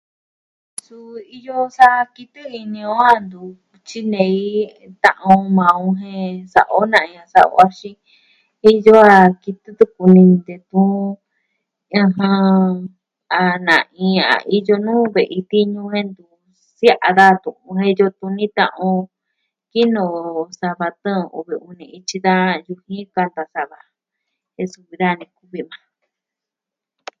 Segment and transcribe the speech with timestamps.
[0.83, 3.43] Suu iyo sa kitɨ ini o a ntu
[3.87, 4.41] tyinei
[5.03, 7.95] ta'an o maa o jen sa'a o na iin a sa'a o axin
[8.71, 11.01] Iyo a kitɨ tuku ini on detun
[13.41, 16.23] a na iin a iyo nuu ve'i tiñu jen ntu
[16.77, 19.01] sia'a daja tu'un iyo tuni ta'an on.
[19.71, 20.19] Kinoo
[20.59, 23.79] sava tɨɨn uvi uni ityi da yujin kanta sava
[24.55, 26.01] jen suvi daja ni kuvi majan.